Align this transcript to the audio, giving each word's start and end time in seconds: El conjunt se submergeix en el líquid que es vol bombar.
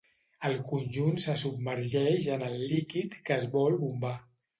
El 0.47 0.53
conjunt 0.69 1.19
se 1.23 1.35
submergeix 1.41 2.29
en 2.37 2.45
el 2.47 2.57
líquid 2.73 3.19
que 3.29 3.37
es 3.43 3.47
vol 3.57 3.79
bombar. 3.83 4.15